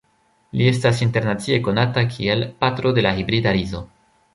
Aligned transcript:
Li 0.61 0.69
estas 0.69 1.03
internacie 1.07 1.61
konata 1.69 2.07
kiel 2.17 2.49
"patro 2.65 2.97
de 3.01 3.09
la 3.09 3.17
hibrida 3.23 3.59
rizo". 3.63 3.89